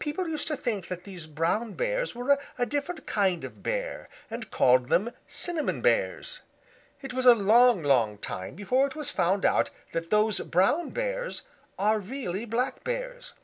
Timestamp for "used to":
0.26-0.56